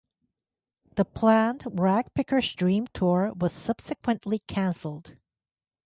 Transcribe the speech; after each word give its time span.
The 0.95 1.05
planned 1.05 1.59
Ragpicker's 1.61 2.55
Dream 2.55 2.87
Tour 2.91 3.33
was 3.35 3.53
subsequently 3.53 4.39
cancelled. 4.47 5.15